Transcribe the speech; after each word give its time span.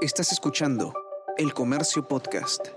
Estás 0.00 0.30
escuchando 0.30 0.94
El 1.36 1.52
Comercio 1.52 2.06
Podcast. 2.06 2.68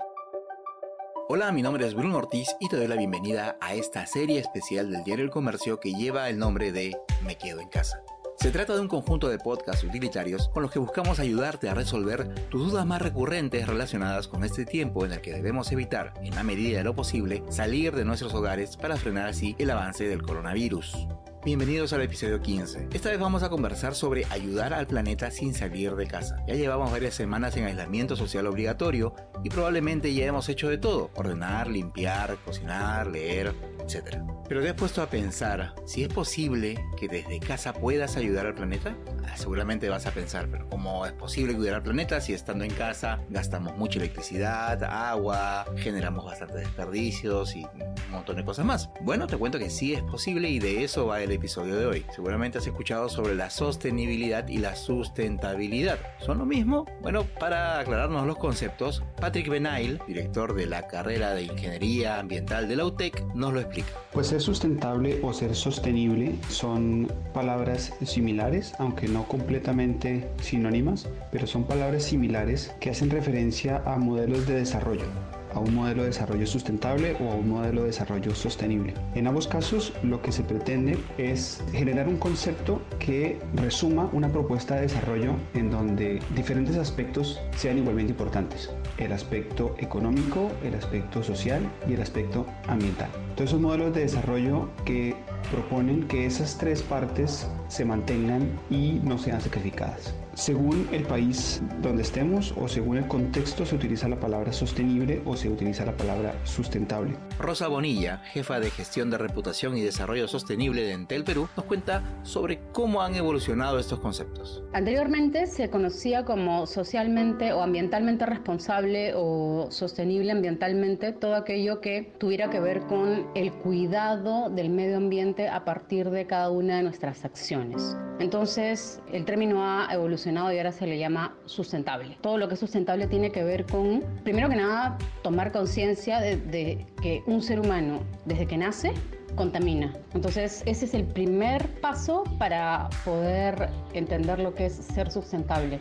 Hola, 1.28 1.52
mi 1.52 1.62
nombre 1.62 1.86
es 1.86 1.94
Bruno 1.94 2.16
Ortiz 2.18 2.48
y 2.58 2.68
te 2.68 2.76
doy 2.76 2.88
la 2.88 2.96
bienvenida 2.96 3.56
a 3.60 3.74
esta 3.74 4.06
serie 4.06 4.40
especial 4.40 4.90
del 4.90 5.04
diario 5.04 5.24
El 5.24 5.30
Comercio 5.30 5.78
que 5.78 5.92
lleva 5.92 6.28
el 6.28 6.36
nombre 6.36 6.72
de 6.72 6.96
Me 7.24 7.38
Quedo 7.38 7.60
en 7.60 7.68
Casa. 7.68 8.02
Se 8.40 8.50
trata 8.50 8.74
de 8.74 8.80
un 8.80 8.88
conjunto 8.88 9.28
de 9.28 9.38
podcasts 9.38 9.84
utilitarios 9.84 10.48
con 10.48 10.64
los 10.64 10.72
que 10.72 10.80
buscamos 10.80 11.20
ayudarte 11.20 11.68
a 11.68 11.74
resolver 11.74 12.48
tus 12.48 12.72
dudas 12.72 12.86
más 12.86 13.00
recurrentes 13.00 13.68
relacionadas 13.68 14.26
con 14.26 14.42
este 14.42 14.64
tiempo 14.64 15.06
en 15.06 15.12
el 15.12 15.20
que 15.20 15.32
debemos 15.32 15.70
evitar, 15.70 16.14
en 16.24 16.34
la 16.34 16.42
medida 16.42 16.78
de 16.78 16.84
lo 16.84 16.96
posible, 16.96 17.44
salir 17.50 17.94
de 17.94 18.04
nuestros 18.04 18.34
hogares 18.34 18.76
para 18.76 18.96
frenar 18.96 19.28
así 19.28 19.54
el 19.60 19.70
avance 19.70 20.08
del 20.08 20.22
coronavirus. 20.22 21.06
Bienvenidos 21.44 21.92
al 21.92 22.02
episodio 22.02 22.40
15. 22.40 22.90
Esta 22.92 23.10
vez 23.10 23.18
vamos 23.18 23.42
a 23.42 23.48
conversar 23.48 23.96
sobre 23.96 24.24
ayudar 24.26 24.72
al 24.72 24.86
planeta 24.86 25.28
sin 25.32 25.54
salir 25.54 25.96
de 25.96 26.06
casa. 26.06 26.36
Ya 26.46 26.54
llevamos 26.54 26.92
varias 26.92 27.14
semanas 27.14 27.56
en 27.56 27.64
aislamiento 27.64 28.14
social 28.14 28.46
obligatorio 28.46 29.12
y 29.42 29.50
probablemente 29.50 30.14
ya 30.14 30.24
hemos 30.24 30.48
hecho 30.48 30.68
de 30.68 30.78
todo. 30.78 31.10
Ordenar, 31.16 31.66
limpiar, 31.66 32.36
cocinar, 32.44 33.08
leer, 33.08 33.56
etc. 33.80 34.18
Pero 34.48 34.62
te 34.62 34.68
has 34.68 34.74
puesto 34.76 35.02
a 35.02 35.06
pensar 35.06 35.74
si 35.84 36.04
es 36.04 36.08
posible 36.08 36.78
que 36.96 37.08
desde 37.08 37.40
casa 37.40 37.72
puedas 37.72 38.16
ayudar 38.16 38.46
al 38.46 38.54
planeta? 38.54 38.96
Ah, 39.24 39.36
seguramente 39.36 39.88
vas 39.88 40.06
a 40.06 40.12
pensar, 40.12 40.48
pero 40.48 40.68
¿cómo 40.68 41.06
es 41.06 41.12
posible 41.12 41.54
ayudar 41.54 41.74
al 41.76 41.82
planeta 41.82 42.20
si 42.20 42.34
estando 42.34 42.62
en 42.62 42.70
casa 42.72 43.20
gastamos 43.30 43.76
mucha 43.76 43.98
electricidad, 43.98 44.84
agua, 44.84 45.64
generamos 45.76 46.24
bastantes 46.24 46.60
desperdicios 46.60 47.56
y 47.56 47.64
un 47.64 48.10
montón 48.10 48.36
de 48.36 48.44
cosas 48.44 48.64
más? 48.64 48.90
Bueno, 49.00 49.26
te 49.26 49.36
cuento 49.36 49.58
que 49.58 49.70
sí 49.70 49.94
es 49.94 50.02
posible 50.02 50.48
y 50.48 50.60
de 50.60 50.84
eso 50.84 51.06
va 51.06 51.20
el 51.22 51.31
episodio 51.34 51.76
de 51.76 51.86
hoy. 51.86 52.06
Seguramente 52.14 52.58
has 52.58 52.66
escuchado 52.66 53.08
sobre 53.08 53.34
la 53.34 53.50
sostenibilidad 53.50 54.48
y 54.48 54.58
la 54.58 54.76
sustentabilidad. 54.76 55.98
¿Son 56.18 56.38
lo 56.38 56.46
mismo? 56.46 56.86
Bueno, 57.00 57.24
para 57.38 57.78
aclararnos 57.78 58.26
los 58.26 58.38
conceptos, 58.38 59.02
Patrick 59.20 59.48
Benail, 59.48 60.00
director 60.06 60.54
de 60.54 60.66
la 60.66 60.86
carrera 60.86 61.34
de 61.34 61.44
Ingeniería 61.44 62.18
Ambiental 62.18 62.68
de 62.68 62.76
la 62.76 62.84
UTEC, 62.84 63.24
nos 63.34 63.52
lo 63.52 63.60
explica. 63.60 63.92
Pues 64.12 64.28
ser 64.28 64.40
sustentable 64.40 65.20
o 65.22 65.32
ser 65.32 65.54
sostenible 65.54 66.34
son 66.48 67.10
palabras 67.32 67.94
similares, 68.04 68.74
aunque 68.78 69.08
no 69.08 69.26
completamente 69.26 70.28
sinónimas, 70.40 71.08
pero 71.30 71.46
son 71.46 71.64
palabras 71.64 72.04
similares 72.04 72.74
que 72.80 72.90
hacen 72.90 73.10
referencia 73.10 73.82
a 73.86 73.96
modelos 73.96 74.46
de 74.46 74.54
desarrollo 74.54 75.06
a 75.54 75.60
un 75.60 75.74
modelo 75.74 76.02
de 76.02 76.08
desarrollo 76.08 76.46
sustentable 76.46 77.16
o 77.20 77.30
a 77.30 77.34
un 77.34 77.48
modelo 77.48 77.82
de 77.82 77.88
desarrollo 77.88 78.34
sostenible. 78.34 78.94
En 79.14 79.26
ambos 79.26 79.46
casos 79.46 79.92
lo 80.02 80.22
que 80.22 80.32
se 80.32 80.42
pretende 80.42 80.98
es 81.18 81.62
generar 81.72 82.08
un 82.08 82.18
concepto 82.18 82.82
que 82.98 83.38
resuma 83.54 84.08
una 84.12 84.28
propuesta 84.28 84.76
de 84.76 84.82
desarrollo 84.82 85.34
en 85.54 85.70
donde 85.70 86.20
diferentes 86.34 86.76
aspectos 86.76 87.40
sean 87.56 87.78
igualmente 87.78 88.12
importantes. 88.12 88.70
El 88.98 89.12
aspecto 89.12 89.74
económico, 89.78 90.50
el 90.64 90.74
aspecto 90.74 91.22
social 91.22 91.62
y 91.88 91.94
el 91.94 92.02
aspecto 92.02 92.46
ambiental. 92.68 93.10
Entonces 93.30 93.50
son 93.50 93.62
modelos 93.62 93.94
de 93.94 94.02
desarrollo 94.02 94.68
que 94.84 95.14
proponen 95.50 96.06
que 96.08 96.26
esas 96.26 96.56
tres 96.58 96.82
partes 96.82 97.48
se 97.68 97.84
mantengan 97.84 98.58
y 98.70 99.00
no 99.02 99.18
sean 99.18 99.40
sacrificadas. 99.40 100.14
Según 100.34 100.88
el 100.92 101.02
país 101.02 101.60
donde 101.82 102.02
estemos 102.02 102.54
o 102.56 102.66
según 102.66 102.96
el 102.96 103.06
contexto 103.06 103.66
se 103.66 103.74
utiliza 103.74 104.08
la 104.08 104.18
palabra 104.18 104.52
sostenible 104.52 105.20
o 105.26 105.36
se 105.36 105.50
utiliza 105.50 105.84
la 105.84 105.96
palabra 105.96 106.34
sustentable. 106.44 107.14
Rosa 107.42 107.66
Bonilla, 107.66 108.18
jefa 108.32 108.60
de 108.60 108.70
gestión 108.70 109.10
de 109.10 109.18
reputación 109.18 109.76
y 109.76 109.82
desarrollo 109.82 110.28
sostenible 110.28 110.82
de 110.82 110.92
Entel 110.92 111.24
Perú, 111.24 111.48
nos 111.56 111.66
cuenta 111.66 112.02
sobre 112.22 112.60
cómo 112.70 113.02
han 113.02 113.16
evolucionado 113.16 113.78
estos 113.80 113.98
conceptos. 113.98 114.62
Anteriormente 114.72 115.46
se 115.48 115.68
conocía 115.68 116.24
como 116.24 116.66
socialmente 116.66 117.52
o 117.52 117.60
ambientalmente 117.60 118.24
responsable 118.26 119.12
o 119.16 119.66
sostenible 119.70 120.30
ambientalmente 120.30 121.12
todo 121.12 121.34
aquello 121.34 121.80
que 121.80 122.12
tuviera 122.18 122.48
que 122.48 122.60
ver 122.60 122.82
con 122.82 123.26
el 123.34 123.52
cuidado 123.52 124.48
del 124.48 124.70
medio 124.70 124.96
ambiente 124.96 125.48
a 125.48 125.64
partir 125.64 126.10
de 126.10 126.26
cada 126.26 126.50
una 126.50 126.76
de 126.76 126.84
nuestras 126.84 127.24
acciones. 127.24 127.96
Entonces, 128.20 129.00
el 129.12 129.24
término 129.24 129.64
ha 129.64 129.92
evolucionado 129.92 130.52
y 130.52 130.58
ahora 130.58 130.70
se 130.70 130.86
le 130.86 130.96
llama 130.96 131.34
sustentable. 131.46 132.18
Todo 132.20 132.38
lo 132.38 132.46
que 132.46 132.54
es 132.54 132.60
sustentable 132.60 133.08
tiene 133.08 133.32
que 133.32 133.42
ver 133.42 133.66
con, 133.66 134.04
primero 134.22 134.48
que 134.48 134.54
nada, 134.54 134.96
tomar 135.22 135.50
conciencia 135.50 136.20
de, 136.20 136.36
de 136.36 136.86
que 137.02 137.22
un 137.26 137.42
ser 137.42 137.60
humano, 137.60 138.00
desde 138.24 138.46
que 138.46 138.56
nace, 138.56 138.92
contamina. 139.34 139.92
Entonces, 140.14 140.62
ese 140.66 140.84
es 140.84 140.94
el 140.94 141.04
primer 141.04 141.68
paso 141.80 142.24
para 142.38 142.88
poder 143.04 143.68
entender 143.92 144.38
lo 144.38 144.54
que 144.54 144.66
es 144.66 144.74
ser 144.74 145.10
sustentable. 145.10 145.80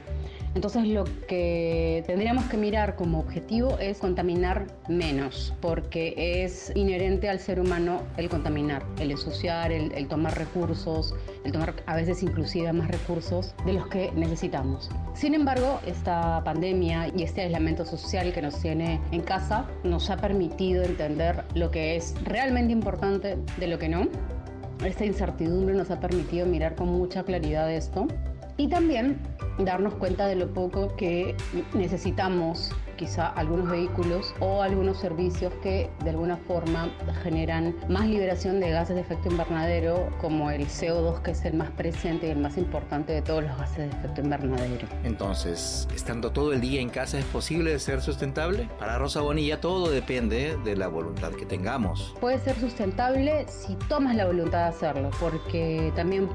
Entonces 0.53 0.85
lo 0.85 1.05
que 1.27 2.03
tendríamos 2.07 2.45
que 2.45 2.57
mirar 2.57 2.95
como 2.95 3.19
objetivo 3.19 3.77
es 3.79 3.99
contaminar 3.99 4.67
menos, 4.89 5.53
porque 5.61 6.43
es 6.43 6.73
inherente 6.75 7.29
al 7.29 7.39
ser 7.39 7.59
humano 7.59 8.01
el 8.17 8.27
contaminar, 8.27 8.83
el 8.99 9.11
ensuciar, 9.11 9.71
el, 9.71 10.07
tomar 10.09 10.37
recursos, 10.37 11.15
el 11.45 11.53
tomar 11.53 11.75
a 11.85 11.95
veces 11.95 12.21
inclusive 12.21 12.71
más 12.73 12.89
recursos 12.89 13.55
de 13.65 13.73
los 13.73 13.87
que 13.87 14.11
necesitamos. 14.11 14.89
Sin 15.13 15.35
embargo, 15.35 15.79
esta 15.85 16.43
pandemia 16.43 17.07
y 17.15 17.23
este 17.23 17.41
aislamiento 17.41 17.85
social 17.85 18.33
que 18.33 18.41
nos 18.41 18.59
tiene 18.61 18.99
en 19.11 19.21
casa 19.21 19.65
nos 19.85 20.09
ha 20.09 20.17
permitido 20.17 20.83
entender 20.83 21.45
lo 21.55 21.71
que 21.71 21.95
es 21.95 22.13
realmente 22.25 22.73
importante 22.73 23.37
de 23.57 23.67
lo 23.67 23.79
que 23.79 23.89
no. 23.89 24.07
Esta 24.85 25.05
incertidumbre 25.05 25.75
nos 25.75 25.91
ha 25.91 25.99
permitido 25.99 26.45
mirar 26.45 26.75
con 26.75 26.87
mucha 26.87 27.23
claridad 27.23 27.71
esto 27.71 28.07
y 28.57 28.67
también 28.67 29.17
darnos 29.59 29.93
cuenta 29.95 30.27
de 30.27 30.35
lo 30.35 30.53
poco 30.53 30.95
que 30.95 31.35
necesitamos 31.73 32.71
quizá 33.01 33.29
algunos 33.29 33.67
vehículos 33.67 34.31
o 34.41 34.61
algunos 34.61 34.99
servicios 34.99 35.51
que 35.63 35.89
de 36.03 36.11
alguna 36.11 36.37
forma 36.37 36.87
generan 37.23 37.75
más 37.89 38.05
liberación 38.05 38.59
de 38.59 38.69
gases 38.69 38.93
de 38.93 39.01
efecto 39.01 39.27
invernadero 39.27 40.07
como 40.21 40.51
el 40.51 40.67
CO2 40.67 41.23
que 41.23 41.31
es 41.31 41.43
el 41.45 41.55
más 41.55 41.71
presente 41.71 42.27
y 42.27 42.29
el 42.29 42.37
más 42.37 42.59
importante 42.59 43.11
de 43.11 43.23
todos 43.23 43.43
los 43.43 43.57
gases 43.57 43.89
de 43.89 43.97
efecto 43.97 44.21
invernadero. 44.21 44.87
Entonces, 45.03 45.87
estando 45.95 46.31
todo 46.31 46.53
el 46.53 46.61
día 46.61 46.79
en 46.79 46.89
casa 46.89 47.17
es 47.17 47.25
posible 47.25 47.79
ser 47.79 48.01
sustentable? 48.01 48.69
Para 48.77 48.99
Rosa 48.99 49.21
Bonilla 49.21 49.59
todo 49.59 49.89
depende 49.89 50.55
de 50.63 50.75
la 50.75 50.87
voluntad 50.87 51.31
que 51.31 51.47
tengamos. 51.47 52.13
Puede 52.21 52.37
ser 52.37 52.55
sustentable 52.59 53.47
si 53.47 53.73
tomas 53.89 54.15
la 54.15 54.27
voluntad 54.27 54.59
de 54.59 54.69
hacerlo 54.75 55.09
porque 55.19 55.91
también 55.95 56.29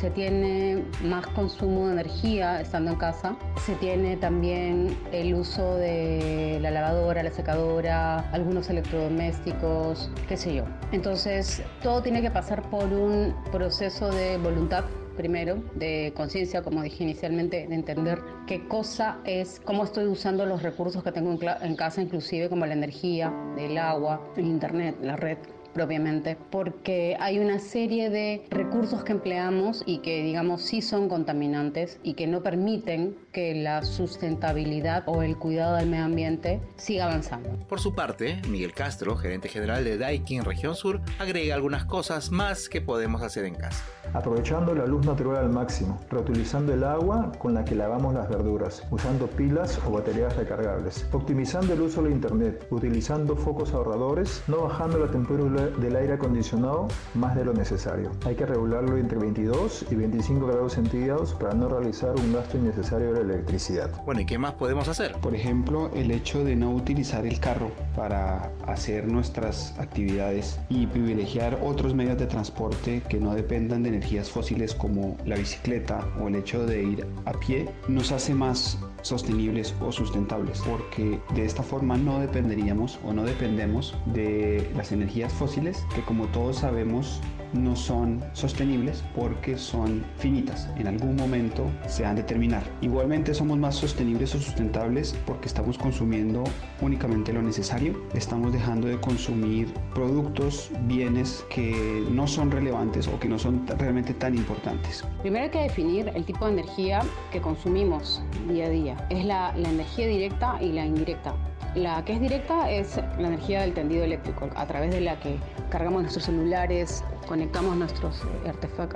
se 0.00 0.10
tiene 0.10 0.84
más 1.02 1.26
consumo 1.28 1.86
de 1.86 1.92
energía 1.92 2.60
estando 2.60 2.92
en 2.92 2.96
casa, 2.96 3.36
se 3.66 3.74
tiene 3.76 4.16
también 4.16 4.96
el 5.12 5.34
uso 5.34 5.74
de 5.76 6.58
la 6.60 6.70
lavadora, 6.70 7.22
la 7.22 7.30
secadora, 7.30 8.20
algunos 8.30 8.70
electrodomésticos, 8.70 10.10
qué 10.28 10.36
sé 10.36 10.54
yo. 10.54 10.64
Entonces, 10.92 11.62
todo 11.82 12.02
tiene 12.02 12.22
que 12.22 12.30
pasar 12.30 12.62
por 12.70 12.84
un 12.84 13.34
proceso 13.50 14.10
de 14.10 14.38
voluntad 14.38 14.84
primero, 15.16 15.60
de 15.74 16.12
conciencia, 16.16 16.62
como 16.62 16.80
dije 16.80 17.02
inicialmente, 17.02 17.66
de 17.66 17.74
entender 17.74 18.20
qué 18.46 18.68
cosa 18.68 19.18
es, 19.24 19.60
cómo 19.64 19.82
estoy 19.82 20.06
usando 20.06 20.46
los 20.46 20.62
recursos 20.62 21.02
que 21.02 21.10
tengo 21.10 21.36
en, 21.60 21.74
casa, 21.74 22.00
inclusive 22.00 22.48
como 22.48 22.64
la 22.66 22.74
energía, 22.74 23.34
el 23.58 23.76
agua, 23.78 24.22
el 24.36 24.46
internet, 24.46 24.96
la 25.02 25.16
red, 25.16 25.38
propiamente, 25.72 26.36
porque 26.50 27.16
hay 27.20 27.38
una 27.38 27.58
serie 27.58 28.10
de 28.10 28.46
recursos 28.50 29.04
que 29.04 29.12
empleamos 29.12 29.82
y 29.86 29.98
que 29.98 30.22
digamos 30.22 30.62
sí 30.62 30.82
son 30.82 31.08
contaminantes 31.08 31.98
y 32.02 32.14
que 32.14 32.26
no 32.26 32.42
permiten 32.42 33.16
que 33.32 33.54
la 33.54 33.82
sustentabilidad 33.82 35.04
o 35.06 35.22
el 35.22 35.36
cuidado 35.36 35.76
del 35.76 35.88
medio 35.88 36.04
ambiente 36.04 36.60
siga 36.76 37.04
avanzando. 37.04 37.50
Por 37.68 37.80
su 37.80 37.94
parte, 37.94 38.40
Miguel 38.48 38.72
Castro, 38.72 39.16
gerente 39.16 39.48
general 39.48 39.84
de 39.84 39.98
Daikin 39.98 40.44
Región 40.44 40.74
Sur, 40.74 41.00
agrega 41.18 41.54
algunas 41.54 41.84
cosas 41.84 42.30
más 42.30 42.68
que 42.68 42.80
podemos 42.80 43.22
hacer 43.22 43.44
en 43.44 43.54
casa 43.54 43.84
aprovechando 44.14 44.74
la 44.74 44.86
luz 44.86 45.04
natural 45.06 45.36
al 45.36 45.50
máximo, 45.50 46.00
reutilizando 46.10 46.72
el 46.72 46.84
agua 46.84 47.32
con 47.38 47.54
la 47.54 47.64
que 47.64 47.74
lavamos 47.74 48.14
las 48.14 48.28
verduras, 48.28 48.82
usando 48.90 49.26
pilas 49.26 49.78
o 49.86 49.92
baterías 49.92 50.36
recargables, 50.36 51.06
optimizando 51.12 51.74
el 51.74 51.82
uso 51.82 52.02
de 52.02 52.10
internet, 52.10 52.66
utilizando 52.70 53.36
focos 53.36 53.72
ahorradores, 53.72 54.42
no 54.48 54.62
bajando 54.62 54.98
la 54.98 55.10
temperatura 55.10 55.57
del 55.58 55.96
aire 55.96 56.14
acondicionado 56.14 56.88
más 57.14 57.34
de 57.36 57.44
lo 57.44 57.52
necesario. 57.52 58.10
Hay 58.24 58.34
que 58.34 58.46
regularlo 58.46 58.96
entre 58.96 59.18
22 59.18 59.86
y 59.90 59.94
25 59.94 60.46
grados 60.46 60.74
centígrados 60.74 61.34
para 61.34 61.54
no 61.54 61.68
realizar 61.68 62.14
un 62.16 62.32
gasto 62.32 62.56
innecesario 62.56 63.12
de 63.12 63.22
electricidad. 63.22 63.90
Bueno, 64.04 64.20
¿y 64.20 64.26
qué 64.26 64.38
más 64.38 64.54
podemos 64.54 64.88
hacer? 64.88 65.16
Por 65.20 65.34
ejemplo, 65.34 65.90
el 65.94 66.10
hecho 66.10 66.44
de 66.44 66.56
no 66.56 66.70
utilizar 66.70 67.26
el 67.26 67.40
carro 67.40 67.70
para 67.96 68.50
hacer 68.66 69.06
nuestras 69.06 69.78
actividades 69.78 70.58
y 70.68 70.86
privilegiar 70.86 71.58
otros 71.62 71.94
medios 71.94 72.18
de 72.18 72.26
transporte 72.26 73.02
que 73.08 73.18
no 73.18 73.34
dependan 73.34 73.82
de 73.82 73.90
energías 73.90 74.30
fósiles 74.30 74.74
como 74.74 75.16
la 75.24 75.36
bicicleta 75.36 76.06
o 76.20 76.28
el 76.28 76.36
hecho 76.36 76.66
de 76.66 76.82
ir 76.82 77.06
a 77.24 77.32
pie 77.32 77.68
nos 77.88 78.12
hace 78.12 78.34
más 78.34 78.78
sostenibles 79.02 79.74
o 79.80 79.92
sustentables 79.92 80.62
porque 80.68 81.20
de 81.34 81.44
esta 81.44 81.62
forma 81.62 81.96
no 81.96 82.20
dependeríamos 82.20 82.98
o 83.04 83.12
no 83.12 83.24
dependemos 83.24 83.94
de 84.06 84.70
las 84.76 84.92
energías 84.92 85.32
fósiles 85.32 85.47
que 85.94 86.02
como 86.02 86.26
todos 86.26 86.56
sabemos 86.56 87.20
no 87.52 87.76
son 87.76 88.22
sostenibles 88.32 89.04
porque 89.14 89.56
son 89.56 90.04
finitas. 90.16 90.68
En 90.76 90.86
algún 90.86 91.16
momento 91.16 91.66
se 91.86 92.04
han 92.04 92.16
de 92.16 92.22
terminar. 92.22 92.62
Igualmente 92.80 93.34
somos 93.34 93.58
más 93.58 93.76
sostenibles 93.76 94.34
o 94.34 94.38
sustentables 94.38 95.16
porque 95.26 95.48
estamos 95.48 95.78
consumiendo 95.78 96.44
únicamente 96.80 97.32
lo 97.32 97.42
necesario. 97.42 98.00
Estamos 98.14 98.52
dejando 98.52 98.88
de 98.88 98.98
consumir 99.00 99.72
productos, 99.94 100.70
bienes 100.82 101.44
que 101.50 102.04
no 102.10 102.26
son 102.26 102.50
relevantes 102.50 103.08
o 103.08 103.18
que 103.18 103.28
no 103.28 103.38
son 103.38 103.66
realmente 103.78 104.14
tan 104.14 104.34
importantes. 104.34 105.04
Primero 105.22 105.44
hay 105.44 105.50
que 105.50 105.62
definir 105.62 106.10
el 106.14 106.24
tipo 106.24 106.46
de 106.46 106.52
energía 106.52 107.00
que 107.32 107.40
consumimos 107.40 108.22
día 108.48 108.66
a 108.66 108.70
día. 108.70 109.06
Es 109.10 109.24
la, 109.24 109.54
la 109.56 109.70
energía 109.70 110.06
directa 110.06 110.58
y 110.60 110.72
la 110.72 110.86
indirecta. 110.86 111.34
La 111.74 112.02
que 112.04 112.14
es 112.14 112.20
directa 112.20 112.70
es 112.70 112.96
la 113.18 113.28
energía 113.28 113.60
del 113.60 113.74
tendido 113.74 114.02
eléctrico, 114.02 114.48
a 114.56 114.66
través 114.66 114.90
de 114.90 115.00
la 115.00 115.20
que 115.20 115.36
cargamos 115.70 116.00
nuestros 116.02 116.24
celulares, 116.24 117.04
conectamos 117.38 117.76
nuestros 117.76 118.22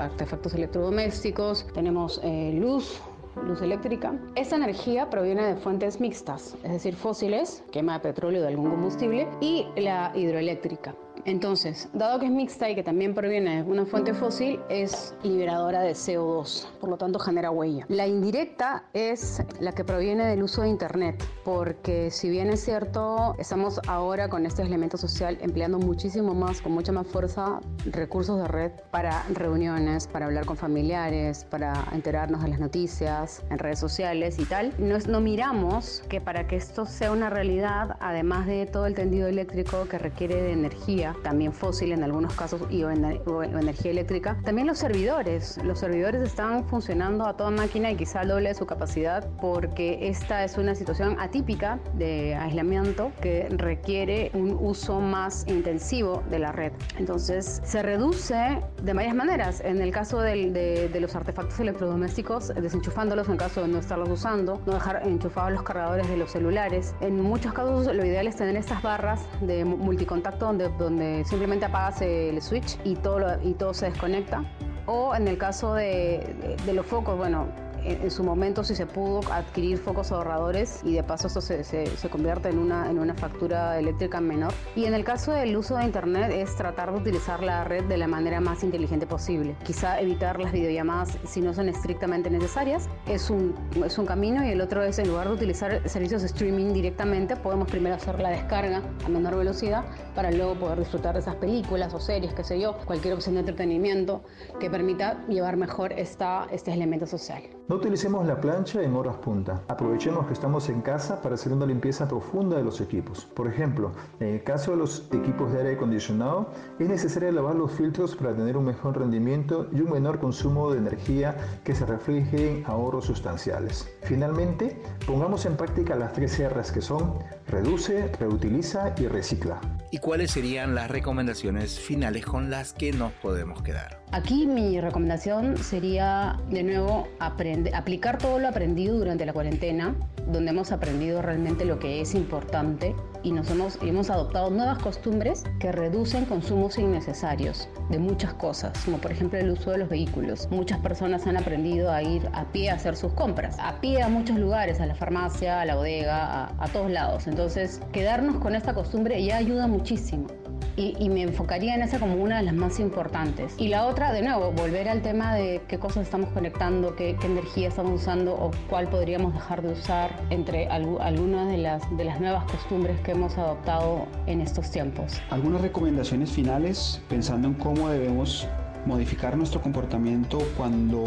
artefactos 0.01 0.53
electrodomésticos, 0.53 1.65
tenemos 1.75 2.21
eh, 2.25 2.53
luz, 2.53 3.01
luz 3.47 3.63
eléctrica. 3.63 4.19
Esta 4.35 4.57
energía 4.57 5.09
proviene 5.09 5.45
de 5.45 5.55
fuentes 5.55 6.01
mixtas, 6.01 6.57
es 6.65 6.73
decir, 6.73 6.97
fósiles, 6.97 7.63
quema 7.71 7.93
de 7.93 8.01
petróleo 8.01 8.43
de 8.43 8.49
algún 8.49 8.69
combustible, 8.69 9.29
y 9.41 9.69
la 9.77 10.11
hidroeléctrica. 10.17 10.93
Entonces, 11.25 11.89
dado 11.93 12.19
que 12.19 12.27
es 12.27 12.33
mixta 12.33 12.69
y 12.69 12.75
que 12.75 12.83
también 12.83 13.15
proviene 13.15 13.63
de 13.63 13.71
una 13.71 13.87
fuente 13.87 14.13
fósil, 14.13 14.59
es 14.69 15.15
liberadora 15.23 15.83
de 15.83 15.93
CO2, 15.93 16.67
por 16.81 16.91
lo 16.91 16.97
tanto 16.97 17.21
genera 17.21 17.51
huella. 17.51 17.87
La 17.89 18.09
indirecta 18.09 18.85
es 18.93 19.43
la 19.61 19.73
que 19.73 19.85
proviene 19.85 20.27
del 20.27 20.43
uso 20.43 20.63
de 20.63 20.69
Internet, 20.69 21.23
porque 21.45 22.11
si 22.11 22.29
bien 22.29 22.51
es 22.51 22.65
cierto, 22.65 23.37
estamos 23.39 23.81
ahora 23.87 24.29
con 24.29 24.47
este 24.47 24.63
elemento 24.63 24.97
social 24.97 25.39
empleando 25.41 25.79
muchísimo 25.79 26.35
más, 26.35 26.61
con 26.61 26.73
mucha 26.73 26.91
más 26.91 27.07
fuerza, 27.07 27.61
recursos 27.87 28.41
de 28.41 28.49
red 28.49 28.73
para 28.91 29.23
reuniones, 29.33 30.09
para 30.09 30.27
hablar 30.27 30.45
con 30.45 30.57
familiares, 30.57 31.45
para 31.45 31.87
enterarnos 31.93 32.43
de 32.43 32.49
las 32.49 32.59
noticias 32.59 33.45
en 33.51 33.59
redes 33.59 33.79
sociales 33.79 34.41
y 34.41 34.45
tal. 34.45 34.75
No, 34.79 34.99
no 34.99 35.21
miramos 35.21 36.03
que 36.09 36.21
para 36.21 36.49
que 36.49 36.57
esto 36.57 36.85
sea 36.85 37.13
una 37.13 37.31
realidad, 37.31 37.97
además 38.01 38.47
de 38.47 38.67
todo 38.67 38.87
el 38.87 38.95
tendido 38.95 39.29
eléctrico 39.29 39.87
que 39.89 39.99
requiere 39.99 40.43
de 40.43 40.53
energía, 40.53 41.12
también 41.23 41.53
fósil 41.53 41.93
en 41.93 42.03
algunos 42.03 42.35
casos 42.35 42.63
y 42.71 42.83
o, 42.85 42.91
energía 42.91 43.91
eléctrica. 43.91 44.39
También 44.45 44.67
los 44.67 44.79
servidores. 44.79 45.59
Los 45.65 45.81
servidores 45.81 46.23
están 46.23 46.65
funcionando 46.67 47.27
a 47.27 47.37
toda 47.37 47.51
máquina 47.51 47.91
y 47.91 47.97
quizá 47.97 48.21
al 48.21 48.29
doble 48.29 48.49
de 48.51 48.55
su 48.55 48.67
capacidad 48.67 49.29
porque 49.41 50.09
esta 50.09 50.45
es 50.45 50.59
una 50.59 50.75
situación 50.75 51.19
atípica 51.21 51.79
de 51.95 52.35
aislamiento 52.35 53.13
que 53.21 53.49
requiere 53.51 54.31
un 54.35 54.57
uso 54.61 55.01
más 55.01 55.45
intensivo 55.49 56.23
de 56.31 56.39
la 56.39 56.53
red. 56.53 56.73
Entonces 56.99 57.61
se 57.65 57.83
reduce 57.83 58.61
de 58.83 58.93
varias 58.93 59.15
maneras. 59.15 59.61
En 59.61 59.81
el 59.81 59.93
caso 59.93 60.21
de, 60.21 60.89
de 60.93 61.01
los 61.01 61.15
artefactos 61.15 61.59
electrodomésticos, 61.61 62.49
desenchufándolos 62.49 63.29
en 63.29 63.37
caso 63.37 63.63
de 63.63 63.69
no 63.69 63.79
estarlos 63.79 64.09
usando, 64.09 64.61
no 64.67 64.75
dejar 64.75 65.07
enchufados 65.07 65.53
los 65.53 65.63
cargadores 65.63 66.09
de 66.09 66.17
los 66.17 66.31
celulares. 66.31 66.95
En 67.01 67.21
muchos 67.21 67.53
casos 67.53 67.95
lo 67.95 68.05
ideal 68.05 68.27
es 68.27 68.37
tener 68.37 68.57
estas 68.57 68.83
barras 68.83 69.21
de 69.41 69.65
multicontacto 69.65 70.47
donde, 70.47 70.69
donde 70.79 71.02
simplemente 71.25 71.67
apagas 71.67 72.03
el 72.03 72.41
switch 72.41 72.79
y 72.85 72.97
todo, 72.97 73.39
y 73.43 73.55
todo 73.55 73.75
se 73.75 73.87
desconecta. 73.87 74.45
O 74.87 75.15
en 75.15 75.29
el 75.29 75.39
caso 75.39 75.75
de, 75.75 76.57
de 76.65 76.73
los 76.73 76.85
focos, 76.87 77.17
bueno, 77.17 77.47
en, 77.85 78.11
su 78.11 78.25
momento 78.25 78.65
si 78.65 78.75
se 78.75 78.87
pudo 78.87 79.21
adquirir 79.33 79.79
focos 79.79 80.13
ahorradores 80.13 80.81
y 80.85 80.95
de 80.95 81.03
paso 81.03 81.27
esto 81.27 81.41
se, 81.41 81.65
se, 81.65 82.09
convierte 82.09 82.49
en 82.49 82.59
una, 82.59 82.91
en 82.91 82.99
una 82.99 83.15
factura 83.15 83.79
eléctrica 83.79 84.21
menor. 84.21 84.53
Y 84.77 84.85
en 84.85 84.95
el 84.95 85.05
caso 85.05 85.33
del 85.33 85.57
uso 85.57 85.77
de 85.77 85.85
Internet 85.85 86.33
es 86.33 86.55
tratar 86.57 86.93
de 86.93 86.99
utilizar 86.99 87.43
la 87.43 87.65
red 87.65 87.85
de 87.85 87.97
la 87.97 88.07
manera 88.07 88.41
más 88.41 88.63
inteligente 88.63 89.07
posible. 89.07 89.57
Quizá 89.65 90.01
evitar 90.01 90.41
las 90.41 90.53
videollamadas 90.53 91.19
si 91.25 91.41
no 91.41 91.55
son 91.55 91.69
estrictamente 91.69 92.31
necesarias 92.31 92.89
es 93.07 93.31
un, 93.31 93.55
es 93.85 93.99
un 93.99 94.07
camino 94.07 94.45
y 94.45 94.51
el 94.51 94.61
otro 94.61 94.83
es 94.83 94.99
en 94.99 95.09
lugar 95.09 95.29
de 95.29 95.35
utilizar 95.35 95.89
servicios 95.89 96.23
de 96.23 96.29
streaming 96.29 96.73
directamente, 96.73 97.37
podemos 97.37 97.69
primero 97.69 97.97
hacer 97.97 98.21
la 98.21 98.31
descarga 98.31 98.83
a 99.05 99.09
menor 99.09 99.37
velocidad 99.37 99.85
para 100.15 100.31
luego 100.31 100.55
poder 100.55 100.79
disfrutar 100.79 101.15
de 101.15 101.21
esas 101.21 101.37
películas 101.37 101.95
o 101.95 102.01
series, 102.01 102.35
qué 102.35 102.45
sé 102.45 102.61
yo, 102.61 102.77
cualquier 102.85 103.15
opción 103.15 103.35
de 103.35 103.41
entretenimiento 103.41 104.23
que 104.61 104.71
permita 104.71 105.25
llevar 105.29 105.57
mejor 105.57 105.93
esta, 105.93 106.47
este 106.51 106.73
elemento 106.73 107.07
social. 107.07 107.43
No 107.73 107.79
utilicemos 107.79 108.27
la 108.27 108.39
plancha 108.39 108.83
en 108.83 108.95
horas 108.95 109.17
punta. 109.17 109.63
Aprovechemos 109.69 110.27
que 110.27 110.35
estamos 110.35 110.69
en 110.69 110.83
casa 110.83 111.23
para 111.23 111.37
hacer 111.37 111.55
una 111.55 111.65
limpieza 111.65 112.07
profunda 112.07 112.59
de 112.59 112.63
los 112.63 112.83
equipos. 112.83 113.25
Por 113.25 113.49
ejemplo, 113.49 113.93
en 114.21 114.35
el 114.35 114.45
caso 114.45 114.73
de 114.73 114.77
los 114.77 115.09
equipos 115.11 115.51
de 115.51 115.61
aire 115.61 115.73
acondicionado, 115.77 116.51
es 116.79 116.87
necesario 116.87 117.33
lavar 117.33 117.55
los 117.55 117.73
filtros 117.73 118.15
para 118.15 118.35
tener 118.37 118.59
un 118.59 118.67
mejor 118.67 118.99
rendimiento 118.99 119.69
y 119.73 119.81
un 119.81 119.91
menor 119.91 120.21
consumo 120.21 120.71
de 120.71 120.81
energía 120.81 121.35
que 121.65 121.75
se 121.75 121.87
refleje 121.87 122.59
en 122.59 122.67
ahorros 122.67 123.07
sustanciales. 123.07 123.89
Finalmente, 124.03 124.79
pongamos 125.07 125.47
en 125.47 125.57
práctica 125.57 125.97
las 125.97 126.13
tres 126.13 126.39
R's 126.47 126.73
que 126.73 126.83
son 126.83 127.21
reduce, 127.49 128.09
reutiliza 128.19 128.95
y 128.99 129.09
recicla. 129.09 129.59
¿Y 129.95 129.99
cuáles 129.99 130.31
serían 130.31 130.75
las 130.75 130.91
recomendaciones 130.91 131.79
finales 131.79 132.25
con 132.25 132.49
las 132.49 132.73
que 132.73 132.93
nos 132.93 133.13
podemos 133.13 133.61
quedar? 133.63 134.01
Aquí 134.11 134.47
mi 134.47 134.81
recomendación 134.81 135.59
sería 135.59 136.41
de 136.49 136.63
nuevo 136.63 137.09
aplicar 137.19 138.17
todo 138.17 138.39
lo 138.39 138.49
aprendido 138.49 138.97
durante 138.97 139.27
la 139.27 139.35
cuarentena, 139.35 139.95
donde 140.29 140.51
hemos 140.51 140.73
aprendido 140.73 141.21
realmente 141.21 141.67
lo 141.67 141.79
que 141.79 142.01
es 142.01 142.15
importante 142.15 142.95
y 143.23 143.33
nos 143.33 143.51
hemos, 143.51 143.79
hemos 143.83 144.11
adoptado 144.11 144.51
nuevas 144.51 144.79
costumbres 144.79 145.45
que 145.61 145.73
reducen 145.73 146.25
consumos 146.25 146.79
innecesarios 146.79 147.69
de 147.91 147.99
muchas 147.99 148.35
cosas, 148.35 148.73
como 148.85 148.99
por 148.99 149.13
ejemplo 149.13 149.39
el 149.39 149.51
uso 149.51 149.71
de 149.71 149.79
los 149.79 149.89
vehículos. 149.89 150.49
Muchas 150.51 150.79
personas 150.81 151.27
han 151.27 151.37
aprendido 151.37 151.93
a 151.93 152.03
ir 152.03 152.29
a 152.33 152.45
pie 152.51 152.71
a 152.71 152.75
hacer 152.75 152.97
sus 152.97 153.13
compras, 153.13 153.57
a 153.61 153.81
pie 153.81 154.03
a 154.03 154.09
muchos 154.09 154.39
lugares, 154.39 154.81
a 154.81 154.87
la 154.87 154.95
farmacia, 154.95 155.61
a 155.61 155.65
la 155.65 155.77
bodega, 155.77 156.47
a, 156.47 156.65
a 156.65 156.69
todos 156.69 156.91
lados. 156.91 157.27
Entonces, 157.27 157.81
quedarnos 157.93 158.37
con 158.37 158.55
esta 158.55 158.75
costumbre 158.75 159.23
ya 159.25 159.37
ayuda 159.37 159.67
muchísimo 159.83 160.29
y, 160.77 161.11
me 161.11 161.23
enfocaría 161.23 161.75
en 161.75 161.83
esa 161.83 161.99
como 161.99 162.15
una 162.15 162.39
de 162.39 162.45
las 162.45 162.55
más 162.55 162.81
importantes. 162.81 163.53
Y 163.59 163.69
la 163.69 163.87
otra, 163.87 164.13
de 164.13 164.23
nuevo, 164.23 164.53
volver 164.53 164.89
al 164.89 165.03
tema 165.03 165.35
de 165.35 165.61
qué 165.69 165.79
cosas 165.79 166.05
estamos 166.05 166.31
conectando, 166.31 166.97
qué, 166.97 167.17
energía 167.25 167.69
estamos 167.69 168.01
usando 168.01 168.33
o 168.33 168.53
cuál 168.71 168.89
podríamos 168.89 169.35
dejar 169.35 169.61
de 169.61 169.73
usar 169.73 170.19
entre 170.31 170.69
algunas 170.69 171.49
de 171.49 171.59
las, 171.59 171.97
de 171.97 172.05
las 172.05 172.21
nuevas 172.21 172.45
costumbres 172.45 172.99
que 173.01 173.11
hemos 173.11 173.37
adoptado 173.37 174.07
en 174.27 174.41
estos 174.41 174.71
tiempos. 174.71 175.21
Algunas 175.29 175.61
recomendaciones 175.61 176.31
finales 176.31 177.03
pensando 177.09 177.49
en 177.49 177.55
cómo 177.55 177.91
debemos 177.91 178.49
modificar 178.87 179.37
nuestro 179.37 179.61
comportamiento 179.61 180.39
cuando 180.57 181.05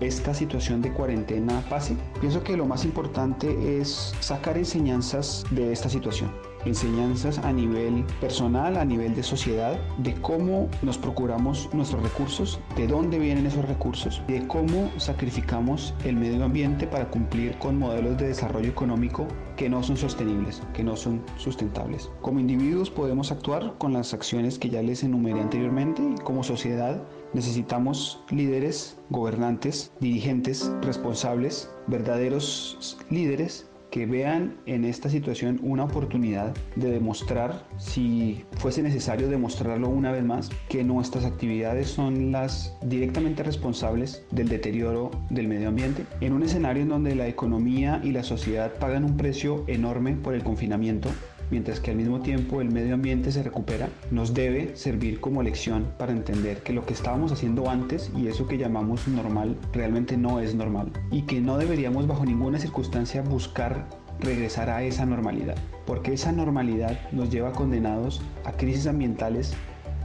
esta 0.00 0.32
situación 0.32 0.80
de 0.80 0.92
cuarentena 0.92 1.60
pase? 1.68 1.96
Pienso 2.20 2.44
que 2.44 2.56
lo 2.56 2.66
más 2.66 2.84
importante 2.84 3.80
es 3.80 4.14
sacar 4.20 4.56
enseñanzas 4.56 5.44
de 5.50 5.72
esta 5.72 5.88
situación 5.88 6.30
enseñanzas 6.68 7.38
a 7.38 7.52
nivel 7.52 8.04
personal, 8.20 8.76
a 8.76 8.84
nivel 8.84 9.14
de 9.14 9.22
sociedad, 9.22 9.78
de 9.98 10.14
cómo 10.14 10.68
nos 10.82 10.98
procuramos 10.98 11.68
nuestros 11.72 12.02
recursos, 12.02 12.60
de 12.76 12.86
dónde 12.86 13.18
vienen 13.18 13.46
esos 13.46 13.66
recursos, 13.66 14.22
de 14.28 14.46
cómo 14.46 14.90
sacrificamos 14.96 15.94
el 16.04 16.16
medio 16.16 16.44
ambiente 16.44 16.86
para 16.86 17.10
cumplir 17.10 17.58
con 17.58 17.78
modelos 17.78 18.16
de 18.18 18.28
desarrollo 18.28 18.68
económico 18.68 19.26
que 19.56 19.68
no 19.68 19.82
son 19.82 19.96
sostenibles, 19.96 20.62
que 20.72 20.84
no 20.84 20.96
son 20.96 21.22
sustentables. 21.36 22.10
Como 22.20 22.40
individuos 22.40 22.90
podemos 22.90 23.32
actuar 23.32 23.74
con 23.78 23.92
las 23.92 24.14
acciones 24.14 24.58
que 24.58 24.70
ya 24.70 24.82
les 24.82 25.02
enumeré 25.02 25.40
anteriormente 25.40 26.02
y 26.02 26.20
como 26.22 26.44
sociedad 26.44 27.02
necesitamos 27.34 28.22
líderes, 28.30 28.98
gobernantes, 29.10 29.92
dirigentes, 30.00 30.70
responsables, 30.82 31.70
verdaderos 31.86 32.96
líderes 33.10 33.68
que 33.90 34.06
vean 34.06 34.56
en 34.66 34.84
esta 34.84 35.08
situación 35.08 35.60
una 35.62 35.84
oportunidad 35.84 36.54
de 36.76 36.90
demostrar, 36.90 37.66
si 37.78 38.44
fuese 38.58 38.82
necesario 38.82 39.28
demostrarlo 39.28 39.88
una 39.88 40.12
vez 40.12 40.24
más, 40.24 40.50
que 40.68 40.84
nuestras 40.84 41.24
actividades 41.24 41.88
son 41.88 42.32
las 42.32 42.76
directamente 42.82 43.42
responsables 43.42 44.24
del 44.30 44.48
deterioro 44.48 45.10
del 45.30 45.48
medio 45.48 45.68
ambiente. 45.68 46.04
En 46.20 46.32
un 46.32 46.42
escenario 46.42 46.82
en 46.82 46.88
donde 46.88 47.14
la 47.14 47.28
economía 47.28 48.00
y 48.02 48.12
la 48.12 48.22
sociedad 48.22 48.74
pagan 48.74 49.04
un 49.04 49.16
precio 49.16 49.64
enorme 49.66 50.16
por 50.16 50.34
el 50.34 50.42
confinamiento, 50.42 51.10
mientras 51.50 51.80
que 51.80 51.90
al 51.90 51.96
mismo 51.96 52.20
tiempo 52.20 52.60
el 52.60 52.70
medio 52.70 52.94
ambiente 52.94 53.32
se 53.32 53.42
recupera, 53.42 53.88
nos 54.10 54.34
debe 54.34 54.76
servir 54.76 55.20
como 55.20 55.42
lección 55.42 55.86
para 55.98 56.12
entender 56.12 56.62
que 56.62 56.72
lo 56.72 56.84
que 56.84 56.94
estábamos 56.94 57.32
haciendo 57.32 57.70
antes 57.70 58.10
y 58.16 58.28
eso 58.28 58.46
que 58.46 58.58
llamamos 58.58 59.06
normal 59.08 59.56
realmente 59.72 60.16
no 60.16 60.40
es 60.40 60.54
normal 60.54 60.92
y 61.10 61.22
que 61.22 61.40
no 61.40 61.58
deberíamos 61.58 62.06
bajo 62.06 62.24
ninguna 62.24 62.58
circunstancia 62.58 63.22
buscar 63.22 63.86
regresar 64.20 64.68
a 64.68 64.82
esa 64.82 65.06
normalidad, 65.06 65.56
porque 65.86 66.12
esa 66.12 66.32
normalidad 66.32 66.98
nos 67.12 67.30
lleva 67.30 67.52
condenados 67.52 68.20
a 68.44 68.52
crisis 68.52 68.86
ambientales 68.86 69.54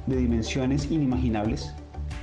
de 0.06 0.18
dimensiones 0.18 0.92
inimaginables 0.92 1.74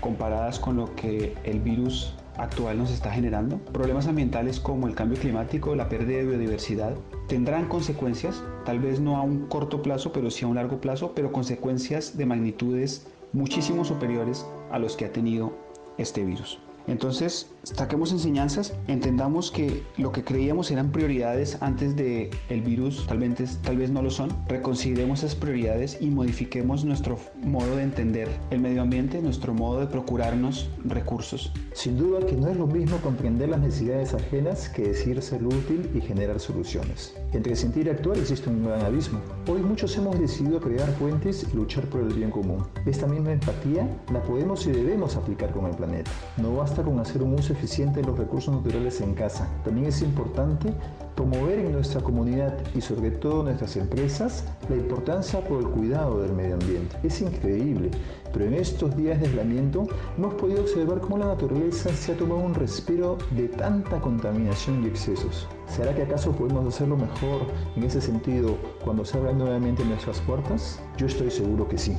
comparadas 0.00 0.58
con 0.58 0.76
lo 0.76 0.94
que 0.94 1.34
el 1.44 1.60
virus 1.60 2.14
actual 2.40 2.78
nos 2.78 2.90
está 2.90 3.10
generando. 3.10 3.58
Problemas 3.72 4.06
ambientales 4.06 4.60
como 4.60 4.86
el 4.86 4.94
cambio 4.94 5.18
climático, 5.18 5.74
la 5.74 5.88
pérdida 5.88 6.18
de 6.18 6.26
biodiversidad, 6.26 6.94
tendrán 7.28 7.68
consecuencias, 7.68 8.42
tal 8.64 8.78
vez 8.80 9.00
no 9.00 9.16
a 9.16 9.22
un 9.22 9.46
corto 9.46 9.82
plazo, 9.82 10.12
pero 10.12 10.30
sí 10.30 10.44
a 10.44 10.48
un 10.48 10.56
largo 10.56 10.80
plazo, 10.80 11.12
pero 11.14 11.32
consecuencias 11.32 12.16
de 12.16 12.26
magnitudes 12.26 13.06
muchísimo 13.32 13.84
superiores 13.84 14.46
a 14.70 14.78
los 14.78 14.96
que 14.96 15.04
ha 15.04 15.12
tenido 15.12 15.52
este 15.98 16.24
virus. 16.24 16.58
Entonces, 16.90 17.46
saquemos 17.62 18.10
enseñanzas, 18.10 18.74
entendamos 18.88 19.52
que 19.52 19.84
lo 19.96 20.10
que 20.10 20.24
creíamos 20.24 20.72
eran 20.72 20.90
prioridades 20.90 21.56
antes 21.62 21.94
de 21.94 22.30
el 22.48 22.62
virus, 22.62 23.06
tal 23.06 23.18
vez, 23.18 23.58
tal 23.62 23.76
vez 23.76 23.90
no 23.90 24.02
lo 24.02 24.10
son. 24.10 24.30
Reconsideremos 24.48 25.20
esas 25.20 25.36
prioridades 25.36 25.98
y 26.00 26.10
modifiquemos 26.10 26.84
nuestro 26.84 27.16
modo 27.44 27.76
de 27.76 27.84
entender 27.84 28.28
el 28.50 28.60
medio 28.60 28.82
ambiente, 28.82 29.22
nuestro 29.22 29.54
modo 29.54 29.78
de 29.78 29.86
procurarnos 29.86 30.68
recursos. 30.84 31.52
Sin 31.74 31.96
duda 31.96 32.26
que 32.26 32.32
no 32.32 32.48
es 32.48 32.56
lo 32.56 32.66
mismo 32.66 32.96
comprender 32.98 33.50
las 33.50 33.60
necesidades 33.60 34.12
ajenas 34.12 34.68
que 34.68 34.88
decir 34.88 35.22
ser 35.22 35.44
útil 35.44 35.88
y 35.94 36.00
generar 36.00 36.40
soluciones. 36.40 37.14
Entre 37.32 37.54
sentir 37.54 37.86
y 37.86 37.90
actuar 37.90 38.18
existe 38.18 38.50
un 38.50 38.64
gran 38.64 38.84
abismo. 38.84 39.20
Hoy 39.48 39.62
muchos 39.62 39.96
hemos 39.96 40.18
decidido 40.18 40.60
crear 40.60 40.92
puentes 40.94 41.46
y 41.52 41.56
luchar 41.56 41.84
por 41.84 42.00
el 42.00 42.12
bien 42.12 42.32
común. 42.32 42.66
Esta 42.84 43.06
misma 43.06 43.30
empatía 43.32 43.88
la 44.12 44.20
podemos 44.24 44.66
y 44.66 44.72
debemos 44.72 45.14
aplicar 45.14 45.52
con 45.52 45.66
el 45.66 45.76
planeta. 45.76 46.10
No 46.36 46.56
basta 46.56 46.79
con 46.82 46.98
hacer 46.98 47.22
un 47.22 47.34
uso 47.34 47.52
eficiente 47.52 48.00
de 48.00 48.06
los 48.06 48.18
recursos 48.18 48.54
naturales 48.54 49.00
en 49.00 49.14
casa. 49.14 49.48
También 49.64 49.86
es 49.86 50.02
importante 50.02 50.72
promover 51.14 51.58
en 51.58 51.72
nuestra 51.72 52.00
comunidad 52.00 52.54
y 52.74 52.80
sobre 52.80 53.10
todo 53.10 53.42
nuestras 53.42 53.76
empresas 53.76 54.44
la 54.68 54.76
importancia 54.76 55.40
por 55.44 55.60
el 55.60 55.68
cuidado 55.68 56.22
del 56.22 56.32
medio 56.32 56.54
ambiente. 56.54 56.96
Es 57.02 57.20
increíble, 57.20 57.90
pero 58.32 58.46
en 58.46 58.54
estos 58.54 58.96
días 58.96 59.20
de 59.20 59.26
aislamiento 59.26 59.86
hemos 60.16 60.34
podido 60.34 60.62
observar 60.62 61.00
cómo 61.00 61.18
la 61.18 61.26
naturaleza 61.26 61.90
se 61.90 62.12
ha 62.12 62.16
tomado 62.16 62.40
un 62.40 62.54
respiro 62.54 63.18
de 63.32 63.48
tanta 63.48 64.00
contaminación 64.00 64.84
y 64.84 64.88
excesos. 64.88 65.46
¿Será 65.68 65.94
que 65.94 66.02
acaso 66.02 66.32
podemos 66.32 66.66
hacerlo 66.66 66.96
mejor 66.96 67.42
en 67.76 67.84
ese 67.84 68.00
sentido 68.00 68.56
cuando 68.84 69.04
se 69.04 69.18
abran 69.18 69.38
nuevamente 69.38 69.84
nuestras 69.84 70.20
puertas? 70.20 70.80
Yo 70.96 71.06
estoy 71.06 71.30
seguro 71.30 71.68
que 71.68 71.78
sí. 71.78 71.96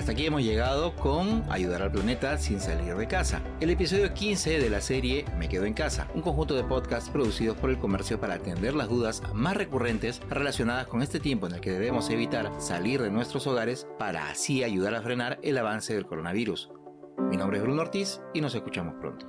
Hasta 0.00 0.12
aquí 0.12 0.24
hemos 0.24 0.42
llegado 0.42 0.96
con 0.96 1.44
Ayudar 1.50 1.82
al 1.82 1.92
planeta 1.92 2.38
sin 2.38 2.58
salir 2.58 2.96
de 2.96 3.06
casa. 3.06 3.42
El 3.60 3.68
episodio 3.68 4.14
15 4.14 4.58
de 4.58 4.70
la 4.70 4.80
serie 4.80 5.26
Me 5.36 5.46
quedo 5.46 5.66
en 5.66 5.74
casa, 5.74 6.08
un 6.14 6.22
conjunto 6.22 6.54
de 6.54 6.64
podcasts 6.64 7.10
producidos 7.10 7.58
por 7.58 7.68
el 7.68 7.78
comercio 7.78 8.18
para 8.18 8.32
atender 8.32 8.74
las 8.74 8.88
dudas 8.88 9.22
más 9.34 9.58
recurrentes 9.58 10.22
relacionadas 10.30 10.86
con 10.86 11.02
este 11.02 11.20
tiempo 11.20 11.48
en 11.48 11.56
el 11.56 11.60
que 11.60 11.72
debemos 11.72 12.08
evitar 12.08 12.50
salir 12.62 13.02
de 13.02 13.10
nuestros 13.10 13.46
hogares 13.46 13.86
para 13.98 14.30
así 14.30 14.64
ayudar 14.64 14.94
a 14.94 15.02
frenar 15.02 15.38
el 15.42 15.58
avance 15.58 15.92
del 15.92 16.06
coronavirus. 16.06 16.70
Mi 17.18 17.36
nombre 17.36 17.58
es 17.58 17.62
Bruno 17.62 17.82
Ortiz 17.82 18.22
y 18.32 18.40
nos 18.40 18.54
escuchamos 18.54 18.94
pronto. 19.02 19.26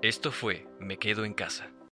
Esto 0.00 0.32
fue 0.32 0.66
Me 0.80 0.96
quedo 0.96 1.26
en 1.26 1.34
casa 1.34 1.74